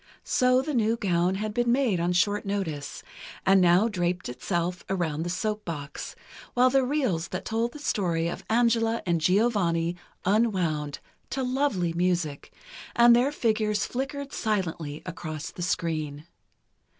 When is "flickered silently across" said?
13.85-15.51